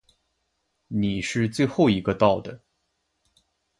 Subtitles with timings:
[0.87, 2.63] 你是最后一个到的。